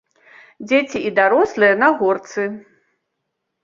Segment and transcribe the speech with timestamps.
[0.71, 2.51] Дзеці і дарослыя на горцы.